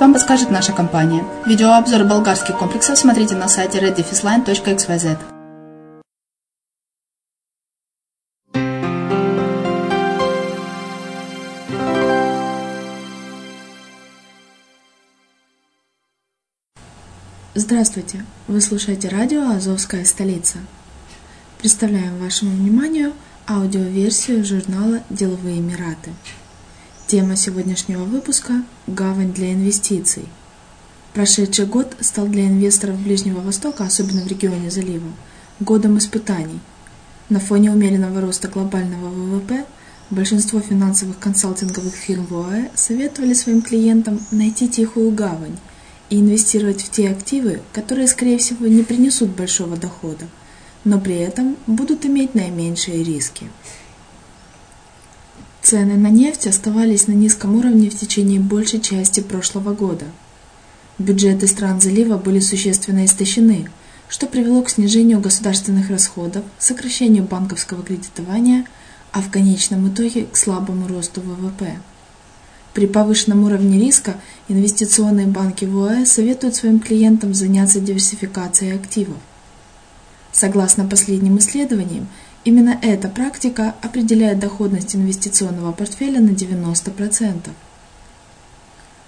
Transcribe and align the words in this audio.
вам 0.00 0.14
подскажет 0.14 0.50
наша 0.50 0.72
компания. 0.72 1.22
Видеообзор 1.44 2.04
болгарских 2.04 2.56
комплексов 2.56 2.96
смотрите 2.98 3.34
на 3.34 3.46
сайте 3.46 3.78
reddefisline.xyz. 3.78 5.18
Здравствуйте! 17.54 18.24
Вы 18.48 18.62
слушаете 18.62 19.08
радио 19.08 19.50
«Азовская 19.50 20.06
столица». 20.06 20.56
Представляем 21.58 22.18
вашему 22.18 22.52
вниманию 22.52 23.12
аудиоверсию 23.46 24.42
журнала 24.42 25.00
«Деловые 25.10 25.58
Эмираты». 25.58 26.12
Тема 27.06 27.36
сегодняшнего 27.36 28.02
выпуска– 28.02 28.64
«Гавань 28.88 29.32
для 29.32 29.52
инвестиций». 29.52 30.24
Прошедший 31.14 31.66
год 31.66 31.96
стал 32.00 32.26
для 32.26 32.48
инвесторов 32.48 32.98
Ближнего 32.98 33.38
Востока, 33.38 33.84
особенно 33.84 34.22
в 34.22 34.26
регионе 34.26 34.72
залива, 34.72 35.12
годом 35.60 35.98
испытаний. 35.98 36.58
На 37.28 37.38
фоне 37.38 37.70
умеренного 37.70 38.20
роста 38.20 38.48
глобального 38.48 39.08
ВВП 39.08 39.66
большинство 40.10 40.58
финансовых 40.58 41.20
консалтинговых 41.20 41.94
фирм 41.94 42.26
в 42.26 42.34
ОАЭ 42.34 42.70
советовали 42.74 43.34
своим 43.34 43.62
клиентам 43.62 44.18
найти 44.32 44.68
тихую 44.68 45.12
гавань 45.12 45.58
и 46.10 46.18
инвестировать 46.18 46.82
в 46.82 46.90
те 46.90 47.08
активы, 47.08 47.60
которые, 47.72 48.08
скорее 48.08 48.38
всего, 48.38 48.66
не 48.66 48.82
принесут 48.82 49.28
большого 49.30 49.76
дохода– 49.76 50.26
но 50.86 51.00
при 51.00 51.16
этом 51.16 51.56
будут 51.66 52.06
иметь 52.06 52.36
наименьшие 52.36 53.02
риски. 53.02 53.50
Цены 55.66 55.96
на 55.96 56.10
нефть 56.10 56.46
оставались 56.46 57.08
на 57.08 57.12
низком 57.12 57.56
уровне 57.56 57.90
в 57.90 57.98
течение 57.98 58.38
большей 58.38 58.80
части 58.80 59.18
прошлого 59.18 59.74
года. 59.74 60.04
Бюджеты 60.96 61.48
стран 61.48 61.80
залива 61.80 62.18
были 62.18 62.38
существенно 62.38 63.04
истощены, 63.04 63.68
что 64.08 64.28
привело 64.28 64.62
к 64.62 64.70
снижению 64.70 65.18
государственных 65.18 65.90
расходов, 65.90 66.44
сокращению 66.56 67.24
банковского 67.24 67.82
кредитования, 67.82 68.64
а 69.10 69.20
в 69.20 69.28
конечном 69.32 69.88
итоге 69.92 70.26
к 70.26 70.36
слабому 70.36 70.86
росту 70.86 71.20
ВВП. 71.20 71.80
При 72.72 72.86
повышенном 72.86 73.42
уровне 73.42 73.80
риска 73.80 74.14
инвестиционные 74.46 75.26
банки 75.26 75.64
в 75.64 75.76
ОАЭ 75.82 76.06
советуют 76.06 76.54
своим 76.54 76.78
клиентам 76.78 77.34
заняться 77.34 77.80
диверсификацией 77.80 78.76
активов– 78.76 79.16
Согласно 80.36 80.84
последним 80.84 81.38
исследованиям, 81.38 82.08
именно 82.46 82.78
эта 82.80 83.08
практика 83.08 83.74
определяет 83.82 84.38
доходность 84.38 84.94
инвестиционного 84.94 85.72
портфеля 85.72 86.20
на 86.20 86.30
90%. 86.30 87.50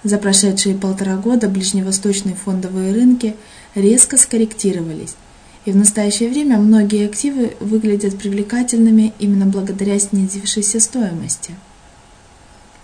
За 0.02 0.19
прошедшие 0.19 0.75
полтора 0.75 1.17
года 1.17 1.49
ближневосточные 1.49 2.35
фондовые 2.35 2.93
рынки 2.93 3.37
резко 3.76 4.17
скорректировались, 4.17 5.14
и 5.64 5.70
в 5.70 5.76
настоящее 5.76 6.31
время 6.31 6.58
многие 6.58 7.06
активы 7.06 7.55
выглядят 7.61 8.19
привлекательными 8.19 9.14
именно 9.20 9.46
благодаря 9.46 9.99
снизившейся 10.00 10.81
стоимости. 10.81 11.55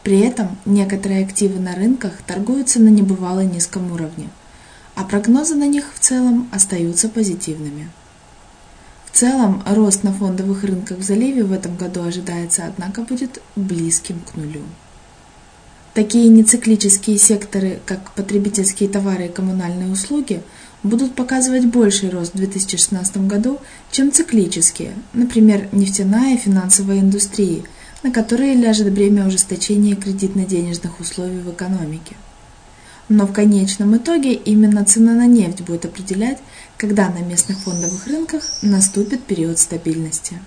При 0.05 0.21
этом 0.21 0.57
некоторые 0.67 1.25
активы 1.25 1.59
на 1.59 1.75
рынках 1.75 2.23
торгуются 2.27 2.81
на 2.81 2.89
небывало 2.89 3.41
низком 3.41 3.91
уровне, 3.91 4.29
а 4.95 5.03
прогнозы 5.03 5.57
на 5.57 5.67
них 5.67 5.93
в 5.95 5.99
целом 5.99 6.49
остаются 6.53 7.09
позитивными. 7.09 7.89
В 9.15 9.17
целом, 9.17 9.63
рост 9.65 10.03
на 10.03 10.13
фондовых 10.13 10.65
рынках 10.65 10.99
в 10.99 11.03
заливе 11.05 11.45
в 11.45 11.53
этом 11.53 11.77
году 11.77 12.03
ожидается, 12.03 12.65
однако 12.67 13.03
будет 13.03 13.41
близким 13.55 14.19
к 14.19 14.35
нулю. 14.37 14.63
Такие 15.95 16.27
нециклические 16.27 17.17
секторы, 17.19 17.79
как 17.87 18.11
потребительские 18.15 18.89
товары 18.89 19.27
и 19.27 19.33
коммунальные 19.33 19.93
услуги, 19.93 20.43
будут 20.83 21.15
показывать 21.15 21.65
больший 21.67 22.11
рост 22.11 22.35
в 22.35 22.39
2016 22.39 23.19
году, 23.29 23.61
чем 23.93 24.11
циклические, 24.11 24.95
например, 25.13 25.69
нефтяная 25.71 26.35
и 26.35 26.39
финансовая 26.39 26.99
индустрии, 26.99 27.63
на 28.03 28.11
которые 28.11 28.55
ляжет 28.55 28.93
бремя 28.93 29.29
ужесточения 29.29 29.95
кредитно-денежных 29.95 30.99
условий 30.99 31.39
в 31.39 31.53
экономике. 31.53 32.17
Но 33.09 33.27
в 33.27 33.33
конечном 33.33 33.97
итоге 33.97 34.33
именно 34.33 34.85
цена 34.85 35.13
на 35.13 35.27
нефть 35.27 35.61
будет 35.61 35.85
определять, 35.85 36.39
когда 36.77 37.11
на 37.11 37.19
местных 37.19 37.59
фондовых 37.59 38.07
рынках 38.07 38.45
наступит 38.63 39.23
период 39.25 39.59
стабильности. 39.59 40.39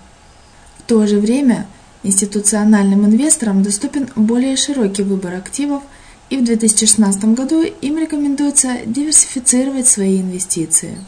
В 0.78 0.82
то 0.82 1.06
же 1.06 1.20
время 1.20 1.66
институциональным 2.02 3.06
инвесторам 3.06 3.62
доступен 3.62 4.08
более 4.16 4.56
широкий 4.56 5.02
выбор 5.02 5.34
активов, 5.34 5.82
и 6.30 6.36
в 6.36 6.44
2016 6.44 7.24
году 7.26 7.62
им 7.62 7.98
рекомендуется 7.98 8.78
диверсифицировать 8.84 9.86
свои 9.86 10.20
инвестиции. 10.20 10.98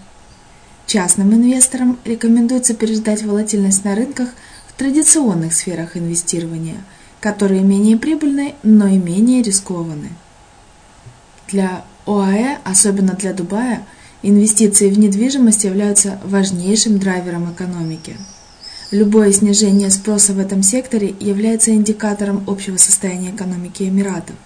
Частным 0.87 1.35
инвесторам 1.35 1.99
рекомендуется 2.05 2.75
переждать 2.75 3.23
волатильность 3.23 3.85
на 3.85 3.94
рынках 3.94 4.31
в 4.69 4.73
традиционных 4.79 5.52
сферах 5.52 5.97
инвестирования, 5.97 6.79
которые 7.20 7.61
менее 7.62 7.97
прибыльны, 7.97 8.55
но 8.62 8.87
и 8.87 8.97
менее 8.97 9.43
рискованны. 9.43 10.11
Для 11.52 11.85
ОАЭ, 12.06 12.58
особенно 12.64 13.14
для 13.14 13.32
Дубая, 13.32 13.85
инвестиции 14.23 14.88
в 14.88 14.99
недвижимость 14.99 15.64
являются 15.64 16.20
важнейшим 16.25 16.99
драйвером 16.99 17.52
экономики. 17.52 18.17
Любое 18.93 19.32
снижение 19.32 19.91
спроса 19.91 20.32
в 20.32 20.38
этом 20.38 20.62
секторе 20.62 21.14
является 21.19 21.73
индикатором 21.73 22.44
общего 22.47 22.76
состояния 22.76 23.31
экономики 23.31 23.85
Эмиратов. 23.85 24.37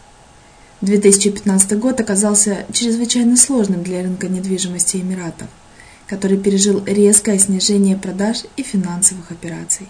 2015 0.81 1.79
год 1.79 2.01
оказался 2.01 2.67
чрезвычайно 2.73 3.37
сложным 3.37 3.83
для 3.83 4.03
рынка 4.03 4.29
недвижимости 4.29 4.99
Эмиратов, 4.99 5.49
который 6.06 6.39
пережил 6.39 6.83
резкое 6.87 7.39
снижение 7.39 7.97
продаж 7.97 8.45
и 8.56 8.62
финансовых 8.62 9.31
операций. 9.31 9.89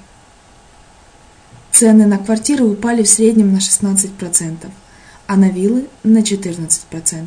Цены 1.73 2.07
на 2.07 2.19
квартиры 2.19 2.65
упали 2.65 3.03
в 3.03 3.09
среднем 3.09 3.53
на 3.53 3.59
16% 3.59 4.71
а 5.27 5.37
на 5.37 5.49
виллы 5.49 5.89
на 6.03 6.19
14%, 6.19 7.27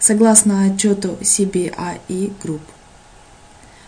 согласно 0.00 0.64
отчету 0.66 1.16
CBRE 1.20 2.32
Group. 2.42 2.60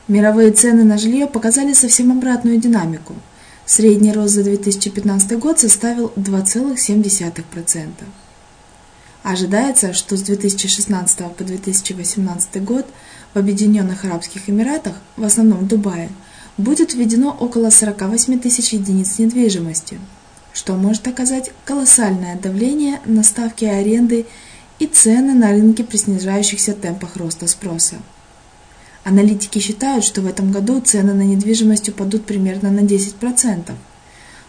Мировые 0.08 0.52
цены 0.52 0.84
на 0.84 0.98
жилье 0.98 1.26
показали 1.26 1.72
совсем 1.72 2.12
обратную 2.12 2.58
динамику. 2.58 3.14
Средний 3.64 4.12
рост 4.12 4.34
за 4.34 4.44
2015 4.44 5.38
год 5.38 5.58
составил 5.58 6.12
2,7%. 6.14 7.88
Ожидается, 9.24 9.92
что 9.92 10.16
с 10.16 10.22
2016 10.22 11.18
по 11.36 11.42
2018 11.42 12.62
год 12.62 12.86
в 13.34 13.38
Объединенных 13.38 14.04
Арабских 14.04 14.48
Эмиратах, 14.48 14.94
в 15.16 15.24
основном 15.24 15.60
в 15.60 15.66
Дубае, 15.66 16.10
будет 16.56 16.94
введено 16.94 17.30
около 17.30 17.70
48 17.70 18.38
тысяч 18.38 18.72
единиц 18.72 19.18
недвижимости– 19.18 19.98
что 20.56 20.72
может 20.72 21.06
оказать 21.06 21.50
колоссальное 21.66 22.34
давление 22.34 23.00
на 23.04 23.22
ставки 23.22 23.66
аренды 23.66 24.24
и 24.78 24.86
цены 24.86 25.34
на 25.34 25.50
рынке 25.50 25.84
при 25.84 25.98
снижающихся 25.98 26.72
темпах 26.72 27.16
роста 27.16 27.46
спроса. 27.46 27.96
Аналитики 29.04 29.58
считают, 29.58 30.02
что 30.02 30.22
в 30.22 30.26
этом 30.26 30.52
году 30.52 30.80
цены 30.80 31.12
на 31.12 31.22
недвижимость 31.22 31.90
упадут 31.90 32.24
примерно 32.24 32.70
на 32.70 32.80
10%, 32.80 33.70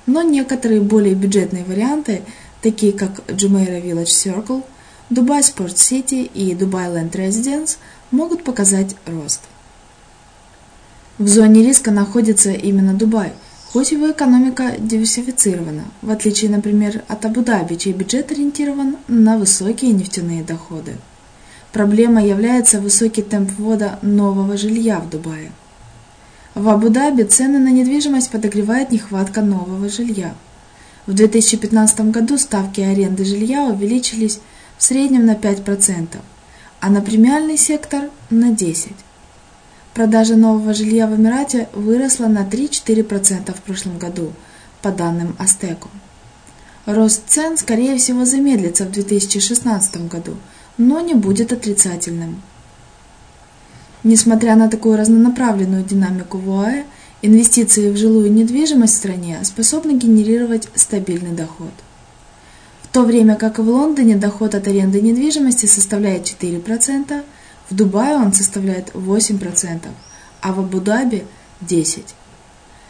но 0.05 0.21
некоторые 0.21 0.79
более 0.79 1.13
бюджетные 1.13 1.65
варианты, 1.65 2.21
такие 2.61 2.93
как 2.93 3.19
Jumeirah 3.27 3.83
Village 3.83 4.05
Circle, 4.05 4.63
Dubai 5.09 5.41
Sport 5.41 5.75
City 5.75 6.23
и 6.23 6.53
Dubai 6.53 6.87
Land 6.89 7.11
Residence, 7.11 7.75
могут 8.11 8.45
показать 8.45 8.95
рост. 9.05 9.41
В 11.17 11.27
зоне 11.27 11.63
риска 11.63 11.91
находится 11.91 12.51
именно 12.51 12.93
Дубай– 12.93 13.33
Хоть 13.77 13.91
его 13.91 14.09
экономика 14.09 14.73
диверсифицирована, 14.79 15.83
в 16.01 16.09
отличие, 16.09 16.49
например, 16.49 17.03
от 17.07 17.23
Абу-Даби, 17.25 17.75
чей 17.75 17.93
бюджет 17.93 18.31
ориентирован 18.31 18.97
на 19.07 19.37
высокие 19.37 19.91
нефтяные 19.91 20.43
доходы. 20.43 20.95
Проблема 21.71 22.25
является 22.25 22.81
высокий 22.81 23.21
темп 23.21 23.51
ввода 23.59 23.99
нового 24.01 24.57
жилья 24.57 24.99
в 24.99 25.11
Дубае. 25.11 25.51
В 26.55 26.67
Абу-Даби 26.67 27.21
цены 27.21 27.59
на 27.59 27.69
недвижимость 27.69 28.31
подогревает 28.31 28.91
нехватка 28.91 29.43
нового 29.43 29.89
жилья. 29.89 30.33
В 31.05 31.13
2015 31.13 31.99
году 32.09 32.39
ставки 32.39 32.81
аренды 32.81 33.25
жилья 33.25 33.65
увеличились 33.65 34.39
в 34.79 34.83
среднем 34.83 35.27
на 35.27 35.35
5%, 35.35 36.17
а 36.79 36.89
на 36.89 37.01
премиальный 37.01 37.57
сектор 37.57 38.09
на 38.31 38.49
10%. 38.49 38.95
Продажа 39.97 40.35
нового 40.35 40.75
жилья 40.75 41.07
в 41.07 41.15
Эмирате 41.15 41.69
выросла 41.73 42.27
на 42.27 42.43
3-4% 42.43 43.51
в 43.51 43.61
прошлом 43.63 43.97
году, 43.97 44.31
по 44.83 44.91
данным 44.91 45.35
Астеку. 45.39 45.89
Рост 46.85 47.23
цен, 47.25 47.57
скорее 47.57 47.97
всего, 47.97 48.23
замедлится 48.23 48.85
в 48.85 48.91
2016 48.91 50.07
году, 50.07 50.35
но 50.77 50.99
не 50.99 51.15
будет 51.15 51.51
отрицательным. 51.51 52.43
Несмотря 54.03 54.55
на 54.55 54.69
такую 54.69 54.97
разнонаправленную 54.97 55.83
динамику 55.83 56.37
в 56.37 56.51
ОАЭ, 56.51 56.83
инвестиции 57.23 57.89
в 57.89 57.97
жилую 57.97 58.31
недвижимость 58.31 58.93
в 58.93 58.97
стране 58.97 59.39
способны 59.41 59.93
генерировать 59.97 60.67
стабильный 60.75 61.35
доход. 61.35 61.73
В 62.83 62.87
то 62.89 63.01
время 63.01 63.33
как 63.33 63.57
в 63.57 63.67
Лондоне 63.67 64.15
доход 64.15 64.53
от 64.53 64.67
аренды 64.67 65.01
недвижимости 65.01 65.65
составляет 65.65 66.25
4%, 66.25 67.23
в 67.69 67.75
Дубае 67.75 68.15
он 68.15 68.33
составляет 68.33 68.89
8%, 68.93 69.87
а 70.41 70.53
в 70.53 70.59
Абу-Даби– 70.59 71.25
10%. 71.61 72.03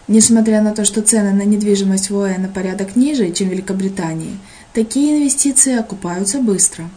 Несмотря 0.08 0.62
на 0.62 0.74
то, 0.74 0.86
что 0.86 1.02
цены 1.02 1.34
на 1.34 1.42
недвижимость 1.42 2.10
в 2.10 2.18
ОАЭ 2.18 2.38
на 2.38 2.48
порядок 2.48 2.96
ниже, 2.96 3.30
чем 3.32 3.50
в 3.50 3.52
Великобритании, 3.52 4.40
такие 4.72 5.18
инвестиции 5.18 5.78
окупаются 5.78 6.40
быстро. 6.40 6.90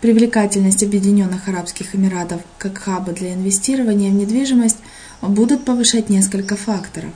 привлекательность 0.00 0.82
Объединенных 0.82 1.48
Арабских 1.48 1.94
Эмиратов 1.94 2.40
как 2.58 2.78
хаба 2.78 3.12
для 3.12 3.34
инвестирования 3.34 4.10
в 4.10 4.14
недвижимость 4.14 4.78
будут 5.22 5.64
повышать 5.64 6.08
несколько 6.08 6.56
факторов. 6.56 7.10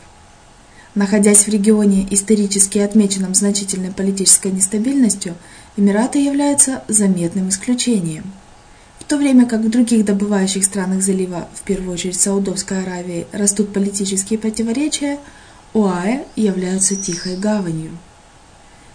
Находясь 0.95 1.47
в 1.47 1.49
регионе, 1.49 2.07
исторически 2.11 2.79
отмеченном 2.79 3.35
значительной 3.35 3.93
политической 3.93 4.53
нестабильностью, 4.53 5.35
Эмираты 5.75 6.19
являются 6.19 6.83
заметным 6.89 7.49
исключением. 7.49 8.25
В 8.99 9.05
то 9.05 9.17
время 9.17 9.47
как 9.47 9.63
в 9.63 9.71
других 9.71 10.05
добывающих 10.05 10.67
странах 10.67 11.03
залива, 11.03 11.49
в 11.55 11.63
первую 11.63 11.95
очередь 11.95 12.21
Саудовской 12.21 12.83
Аравии, 12.83 13.27
растут 13.33 13.73
политические 13.73 14.39
противоречия, 14.39 15.19
ОАЭ 15.73 16.25
являются 16.37 16.95
тихой 16.95 17.37
гаванью. 17.39 17.97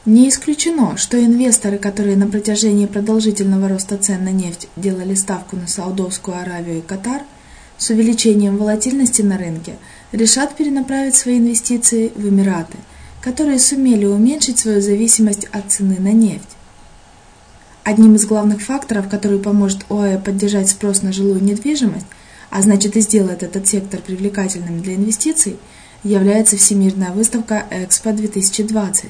Не 0.06 0.30
исключено, 0.30 0.98
что 0.98 1.20
инвесторы, 1.20 1.80
которые 1.80 2.16
на 2.16 2.28
протяжении 2.28 2.86
продолжительного 2.86 3.70
роста 3.70 3.98
цен 3.98 4.24
на 4.24 4.32
нефть 4.32 4.68
делали 4.76 5.16
ставку 5.16 5.56
на 5.56 5.68
Саудовскую 5.68 6.40
Аравию 6.40 6.78
и 6.78 6.82
Катар, 6.82 7.24
с 7.80 7.90
увеличением 7.90 8.58
волатильности 8.58 9.24
на 9.24 9.40
рынке 9.40 9.78
решат 10.12 10.56
перенаправить 10.56 11.16
свои 11.16 11.40
инвестиции 11.40 12.12
в 12.16 12.30
Эмираты, 12.30 12.78
которые 13.20 13.58
сумели 13.58 14.06
уменьшить 14.06 14.60
свою 14.60 14.80
зависимость 14.80 15.46
от 15.46 15.72
цены 15.72 15.98
на 16.00 16.12
нефть. 16.12 16.57
Одним 17.88 18.16
из 18.16 18.26
главных 18.26 18.64
факторов, 18.64 19.08
который 19.08 19.40
поможет 19.40 19.86
ОАЭ 19.90 20.20
поддержать 20.20 20.70
спрос 20.70 21.04
на 21.04 21.14
жилую 21.14 21.42
недвижимость, 21.42 22.06
а 22.50 22.62
значит 22.62 22.98
и 22.98 23.00
сделает 23.00 23.44
этот 23.44 23.66
сектор 23.66 24.02
привлекательным 24.02 24.82
для 24.82 24.96
инвестиций, 24.96 25.56
является 26.04 26.58
Всемирная 26.58 27.14
выставка 27.14 27.64
Экспо 27.72 28.12
2020. 28.12 29.10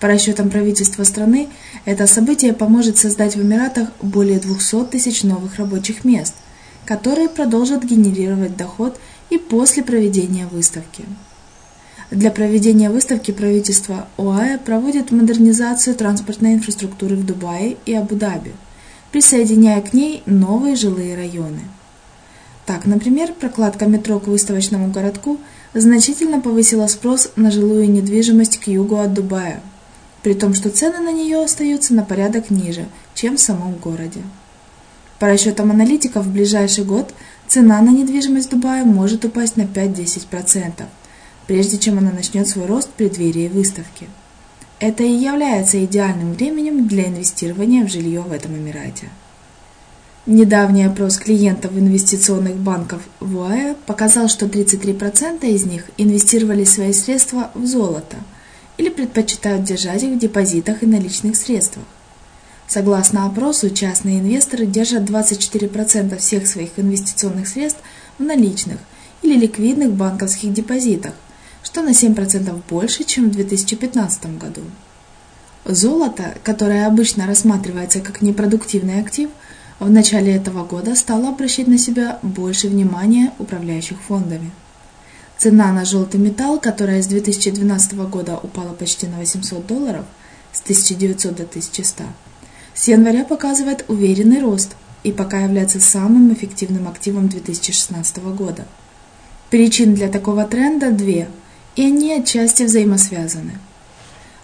По 0.00 0.08
расчетам 0.08 0.48
правительства 0.48 1.04
страны, 1.04 1.50
это 1.84 2.06
событие 2.06 2.54
поможет 2.54 2.96
создать 2.96 3.36
в 3.36 3.42
Эмиратах 3.42 3.90
более 4.00 4.38
200 4.38 4.84
тысяч 4.86 5.22
новых 5.22 5.56
рабочих 5.56 6.06
мест, 6.06 6.36
которые 6.86 7.28
продолжат 7.28 7.84
генерировать 7.84 8.56
доход 8.56 8.98
и 9.28 9.36
после 9.36 9.82
проведения 9.82 10.46
выставки. 10.46 11.04
Для 12.10 12.30
проведения 12.30 12.90
выставки 12.90 13.30
правительство 13.30 14.08
ОАЭ 14.16 14.58
проводит 14.58 15.10
модернизацию 15.10 15.94
транспортной 15.94 16.54
инфраструктуры 16.54 17.16
в 17.16 17.26
Дубае 17.26 17.76
и 17.84 17.94
Абу-Даби, 17.94 18.52
присоединяя 19.12 19.80
к 19.82 19.92
ней 19.92 20.22
новые 20.26 20.74
жилые 20.74 21.16
районы. 21.16 21.60
Так, 22.66 22.86
например, 22.86 23.32
прокладка 23.32 23.86
метро 23.86 24.18
к 24.20 24.26
выставочному 24.26 24.90
городку 24.90 25.38
значительно 25.74 26.40
повысила 26.40 26.86
спрос 26.86 27.30
на 27.36 27.50
жилую 27.50 27.90
недвижимость 27.90 28.58
к 28.58 28.68
югу 28.68 28.96
от 28.96 29.14
Дубая– 29.14 29.60
при 30.22 30.34
том, 30.34 30.54
что 30.54 30.70
цены 30.70 30.98
на 30.98 31.12
нее 31.12 31.42
остаются 31.42 31.94
на 31.94 32.02
порядок 32.02 32.50
ниже, 32.50 32.86
чем 33.14 33.36
в 33.36 33.40
самом 33.40 33.76
городе. 33.76 34.20
По 35.18 35.26
расчетам 35.26 35.70
аналитиков, 35.70 36.26
в 36.26 36.32
ближайший 36.32 36.84
год 36.84 37.14
цена 37.46 37.80
на 37.80 37.90
недвижимость 37.90 38.50
Дубая 38.50 38.84
может 38.84 39.24
упасть 39.24 39.56
на 39.56 39.62
5-10%, 39.62 40.84
прежде 41.48 41.78
чем 41.78 41.98
она 41.98 42.12
начнет 42.12 42.46
свой 42.46 42.66
рост 42.66 42.88
в 42.88 42.92
преддверии 42.92 43.48
выставки. 43.48 44.06
Это 44.78 45.02
и 45.02 45.10
является 45.10 45.84
идеальным 45.84 46.34
временем 46.34 46.86
для 46.86 47.08
инвестирования 47.08 47.84
в 47.84 47.90
жилье 47.90 48.20
в 48.20 48.30
этом 48.30 48.56
Эмирате. 48.56 49.08
Недавний 50.26 50.84
опрос 50.84 51.16
клиентов 51.16 51.72
инвестиционных 51.72 52.54
банков 52.54 53.02
в 53.18 53.36
УАЭ 53.36 53.74
показал, 53.86 54.28
что 54.28 54.46
33% 54.46 55.44
из 55.48 55.64
них 55.64 55.86
инвестировали 55.96 56.62
свои 56.62 56.92
средства 56.92 57.50
в 57.54 57.66
золото– 57.66 58.18
или 58.78 58.88
предпочитают 58.88 59.64
держать 59.64 60.02
их 60.04 60.14
в 60.14 60.18
депозитах 60.18 60.82
и 60.82 60.86
наличных 60.86 61.36
средствах. 61.36 61.84
Согласно 62.66 63.26
опросу, 63.26 63.70
частные 63.70 64.20
инвесторы 64.20 64.66
держат 64.66 65.02
24% 65.02 66.16
всех 66.18 66.46
своих 66.46 66.70
инвестиционных 66.76 67.48
средств 67.48 67.80
в 68.18 68.22
наличных 68.22 68.78
или 69.22 69.38
ликвидных 69.38 69.92
банковских 69.92 70.52
депозитах, 70.52 71.12
что 71.68 71.82
на 71.82 71.90
7% 71.90 72.62
больше, 72.70 73.04
чем 73.04 73.28
в 73.28 73.32
2015 73.32 74.38
году. 74.38 74.62
Золото, 75.66 76.34
которое 76.42 76.86
обычно 76.86 77.26
рассматривается 77.26 78.00
как 78.00 78.22
непродуктивный 78.22 79.02
актив, 79.02 79.28
в 79.78 79.90
начале 79.90 80.34
этого 80.34 80.64
года 80.64 80.96
стало 80.96 81.28
обращать 81.28 81.66
на 81.66 81.76
себя 81.76 82.20
больше 82.22 82.68
внимания 82.68 83.34
управляющих 83.38 84.00
фондами. 84.00 84.50
Цена 85.36 85.70
на 85.72 85.84
желтый 85.84 86.18
металл, 86.18 86.58
которая 86.58 87.02
с 87.02 87.06
2012 87.06 87.92
года 88.08 88.38
упала 88.42 88.72
почти 88.72 89.06
на 89.06 89.18
800 89.18 89.66
долларов, 89.66 90.06
с 90.52 90.62
1900 90.62 91.36
до 91.36 91.42
1100, 91.42 92.04
с 92.72 92.88
января 92.88 93.24
показывает 93.24 93.84
уверенный 93.88 94.40
рост 94.40 94.74
и 95.02 95.12
пока 95.12 95.40
является 95.40 95.80
самым 95.80 96.32
эффективным 96.32 96.88
активом 96.88 97.28
2016 97.28 98.16
года. 98.34 98.64
Причин 99.50 99.94
для 99.94 100.08
такого 100.08 100.44
тренда 100.46 100.90
две, 100.90 101.28
и 101.78 101.82
они 101.84 102.12
отчасти 102.12 102.64
взаимосвязаны. 102.64 103.52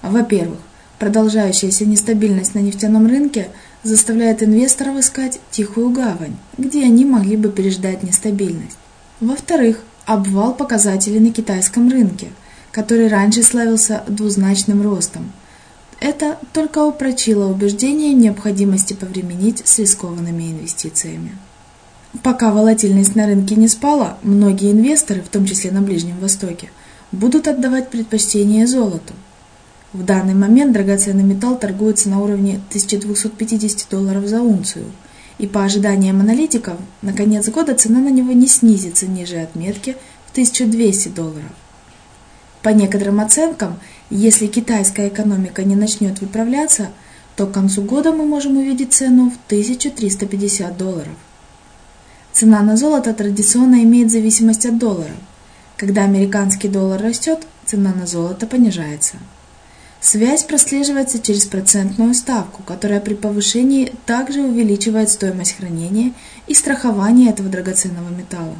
Во-первых, 0.02 0.60
продолжающаяся 1.00 1.84
нестабильность 1.84 2.54
на 2.54 2.60
нефтяном 2.60 3.08
рынке 3.08 3.48
заставляет 3.82 4.44
инвесторов 4.44 4.98
искать 4.98 5.40
тихую 5.50 5.90
гавань, 5.90 6.36
где 6.58 6.84
они 6.84 7.04
могли 7.04 7.36
бы 7.36 7.48
переждать 7.48 8.04
нестабильность. 8.04 8.76
Во-вторых, 9.18 9.80
обвал 10.04 10.54
показателей 10.54 11.18
на 11.18 11.32
китайском 11.32 11.90
рынке, 11.90 12.28
который 12.70 13.08
раньше 13.08 13.42
славился 13.42 14.04
двузначным 14.06 14.82
ростом. 14.82 15.32
Это 15.98 16.38
только 16.52 16.84
упрочило 16.84 17.50
убеждение 17.50 18.14
необходимости 18.14 18.92
повременить 18.92 19.66
с 19.66 19.80
рискованными 19.80 20.52
инвестициями. 20.52 21.32
Пока 22.22 22.52
волатильность 22.52 23.16
на 23.16 23.26
рынке 23.26 23.56
не 23.56 23.66
спала, 23.66 24.18
многие 24.22 24.70
инвесторы, 24.70 25.20
в 25.20 25.28
том 25.28 25.46
числе 25.46 25.72
на 25.72 25.82
Ближнем 25.82 26.20
Востоке, 26.20 26.70
будут 27.14 27.49
отдавать 27.49 27.90
предпочтение 27.90 28.66
золоту. 28.66 29.14
В 29.92 30.04
данный 30.04 30.35
момент 30.35 30.73
драгоценный 30.73 31.23
металл 31.23 31.59
торгуется 31.59 32.09
на 32.09 32.21
уровне 32.21 32.61
1250 32.71 33.88
долларов 33.90 34.26
за 34.26 34.42
унцию– 34.42 34.87
и 35.38 35.47
по 35.47 35.64
ожиданиям 35.64 36.21
аналитиков, 36.21 36.78
на 37.02 37.12
конец 37.12 37.49
года 37.49 37.75
цена 37.75 38.00
на 38.00 38.11
него 38.11 38.33
не 38.33 38.47
снизится 38.47 39.06
ниже 39.06 39.38
отметки 39.38 39.97
в 40.26 40.33
1200 40.33 41.09
долларов. 41.09 41.50
По 42.62 42.71
некоторым 42.71 43.21
оценкам, 43.21 43.78
если 44.11 44.47
китайская 44.47 45.09
экономика 45.09 45.64
не 45.64 45.76
начнет 45.76 46.21
выправляться, 46.21 46.88
то 47.37 47.47
к 47.47 47.52
концу 47.52 47.83
года 47.83 48.12
мы 48.12 48.25
можем 48.25 48.56
увидеть 48.56 48.94
цену 48.94 49.30
в 49.30 49.35
1350 49.47 50.76
долларов. 50.76 51.12
Цена 52.33 52.62
на 52.62 52.76
золото 52.76 53.12
традиционно 53.12 53.83
имеет 53.83 54.11
зависимость 54.11 54.66
от 54.66 54.78
доллара. 54.78 55.14
Когда 55.76 56.04
американский 56.04 56.69
доллар 56.69 57.02
растет, 57.02 57.47
цена 57.66 57.93
на 57.93 58.07
золото 58.07 58.47
понижается. 58.47 59.16
Связь 60.00 60.45
прослеживается 60.45 61.19
через 61.19 61.47
процентную 61.47 62.14
ставку, 62.14 62.62
которая 62.62 63.00
при 63.00 63.14
повышении 63.14 63.93
также 64.07 64.43
увеличивает 64.43 65.09
стоимость 65.09 65.57
хранения 65.57 66.12
и 66.47 66.54
страхования 66.54 67.31
этого 67.31 67.49
драгоценного 67.49 68.11
металла. 68.11 68.57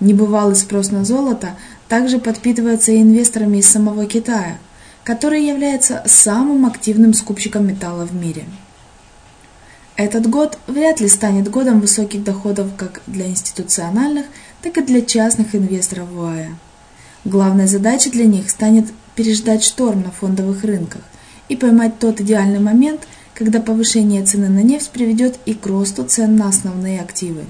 Небывалый 0.00 0.56
спрос 0.56 0.90
на 0.90 1.04
золото 1.04 1.56
также 1.88 2.18
подпитывается 2.18 2.92
и 2.92 3.02
инвесторами 3.02 3.58
из 3.58 3.68
самого 3.68 4.06
Китая, 4.06 4.58
который 5.04 5.44
является 5.44 6.02
самым 6.06 6.66
активным 6.66 7.14
скупщиком 7.14 7.66
металла 7.66 8.06
в 8.06 8.14
мире. 8.14 8.44
Этот 9.96 10.30
год 10.30 10.58
вряд 10.68 11.00
ли 11.00 11.08
станет 11.08 11.50
годом 11.50 11.80
высоких 11.80 12.22
доходов 12.22 12.68
как 12.76 13.02
для 13.08 13.26
институциональных, 13.26 14.26
так 14.62 14.78
и 14.78 14.82
для 14.82 15.02
частных 15.02 15.54
инвесторов 15.54 16.08
в 16.10 16.20
ОАЭ. 16.20 16.48
Главной 17.24 17.66
задачей 17.66 18.10
для 18.10 18.24
них 18.24 18.50
станет 18.50 18.86
переждать 19.14 19.64
шторм 19.64 20.02
на 20.02 20.10
фондовых 20.10 20.64
рынках 20.64 21.02
и 21.48 21.56
поймать 21.56 21.98
тот 21.98 22.20
идеальный 22.20 22.60
момент, 22.60 23.00
когда 23.34 23.60
повышение 23.60 24.24
цены 24.24 24.48
на 24.48 24.62
нефть 24.62 24.90
приведет 24.90 25.38
и 25.46 25.54
к 25.54 25.66
росту 25.66 26.04
цен 26.04 26.36
на 26.36 26.48
основные 26.48 27.00
активы. 27.00 27.44